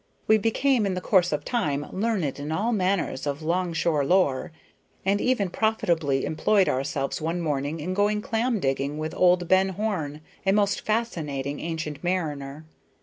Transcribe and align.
We 0.25 0.39
became 0.39 0.87
in 0.87 0.95
the 0.95 0.99
course 0.99 1.31
of 1.31 1.45
time 1.45 1.85
learned 1.91 2.39
in 2.39 2.51
all 2.51 2.73
manner 2.73 3.15
of 3.27 3.43
'longshore 3.43 4.03
lore, 4.03 4.51
and 5.05 5.21
even 5.21 5.51
profitably 5.51 6.25
employed 6.25 6.67
ourselves 6.67 7.21
one 7.21 7.39
morning 7.39 7.79
in 7.79 7.93
going 7.93 8.23
clam 8.23 8.59
digging 8.59 8.97
with 8.97 9.13
old 9.13 9.47
Ben 9.47 9.69
Horn, 9.69 10.21
a 10.43 10.53
most 10.53 10.81
fascinating 10.83 11.59
ancient 11.59 12.03
mariner. 12.03 12.65